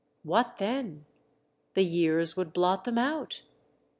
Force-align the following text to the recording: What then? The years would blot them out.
What 0.23 0.57
then? 0.57 1.05
The 1.75 1.83
years 1.83 2.35
would 2.35 2.53
blot 2.53 2.85
them 2.85 2.97
out. 2.97 3.43